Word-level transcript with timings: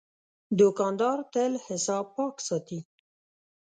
دوکاندار 0.59 1.17
تل 1.33 1.53
حساب 1.67 2.05
پاک 2.15 2.35
ساتي. 2.47 2.79